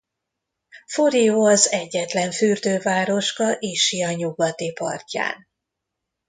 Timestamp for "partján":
4.71-5.47